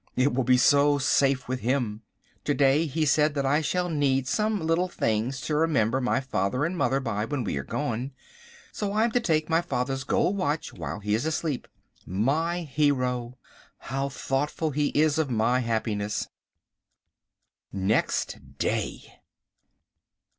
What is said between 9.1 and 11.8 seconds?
to take my father's gold watch while he is asleep.